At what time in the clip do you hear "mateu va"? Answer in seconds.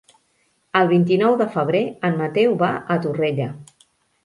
2.23-2.73